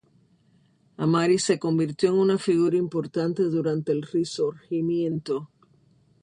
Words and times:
Amari 0.97 1.37
se 1.37 1.59
convirtió 1.59 2.09
en 2.09 2.15
una 2.15 2.39
figura 2.39 2.75
importante 2.75 3.43
durante 3.43 3.91
el 3.91 4.01
Risorgimento. 4.01 5.51